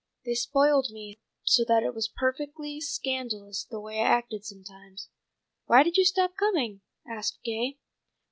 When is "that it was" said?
1.67-2.07